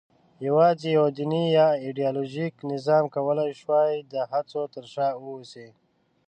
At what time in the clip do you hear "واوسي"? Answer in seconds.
5.23-5.67